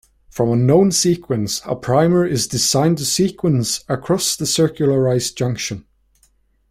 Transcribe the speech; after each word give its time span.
From 0.31 0.51
a 0.51 0.55
known 0.55 0.91
sequence, 0.91 1.61
a 1.63 1.75
primer 1.75 2.25
is 2.25 2.47
designed 2.47 2.97
to 2.97 3.05
sequence 3.05 3.83
across 3.87 4.35
the 4.35 4.47
circularised 4.47 5.37
junction. 5.37 5.85